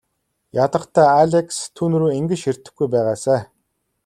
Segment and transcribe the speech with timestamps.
[0.63, 3.41] Ядахдаа Алекс түүнрүү ингэж ширтэхгүй байгаасай.